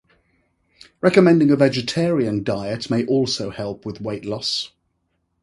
[0.99, 4.71] Recommending a vegetarian diet may also help with weight loss.